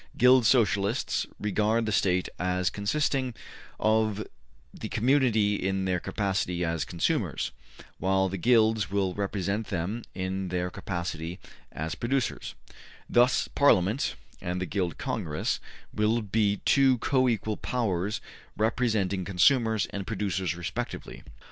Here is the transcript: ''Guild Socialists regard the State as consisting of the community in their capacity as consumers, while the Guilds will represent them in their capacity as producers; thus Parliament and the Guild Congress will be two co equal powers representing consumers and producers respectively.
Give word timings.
''Guild 0.17 0.47
Socialists 0.47 1.27
regard 1.39 1.85
the 1.85 1.91
State 1.91 2.27
as 2.39 2.71
consisting 2.71 3.35
of 3.79 4.25
the 4.73 4.89
community 4.89 5.53
in 5.53 5.85
their 5.85 5.99
capacity 5.99 6.65
as 6.65 6.83
consumers, 6.85 7.51
while 7.99 8.27
the 8.27 8.39
Guilds 8.39 8.89
will 8.89 9.13
represent 9.13 9.67
them 9.67 10.01
in 10.15 10.47
their 10.47 10.71
capacity 10.71 11.39
as 11.71 11.93
producers; 11.93 12.55
thus 13.07 13.47
Parliament 13.49 14.15
and 14.41 14.59
the 14.59 14.65
Guild 14.65 14.97
Congress 14.97 15.59
will 15.93 16.23
be 16.23 16.61
two 16.65 16.97
co 16.97 17.29
equal 17.29 17.55
powers 17.55 18.21
representing 18.57 19.23
consumers 19.23 19.85
and 19.91 20.07
producers 20.07 20.55
respectively. 20.55 21.21